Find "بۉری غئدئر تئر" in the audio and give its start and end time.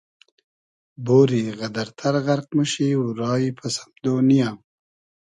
1.05-2.15